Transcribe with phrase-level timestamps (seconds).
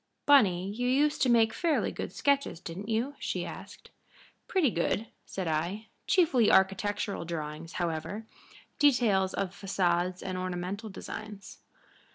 [0.25, 3.91] "Bunny, you used to make fairly good sketches, didn't you?" she asked.
[4.47, 5.89] "Pretty good," said I.
[6.07, 8.25] "Chiefly architectural drawings, however
[8.79, 11.59] details of façades and ornamental designs."